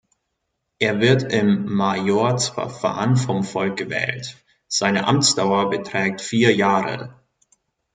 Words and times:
Er 0.79 0.99
wird 0.99 1.31
im 1.31 1.71
Majorzverfahren 1.75 3.17
vom 3.17 3.43
Volk 3.43 3.77
gewählt, 3.77 4.35
seine 4.67 5.05
Amtsdauer 5.05 5.69
beträgt 5.69 6.21
vier 6.23 6.55
Jahre. 6.55 7.13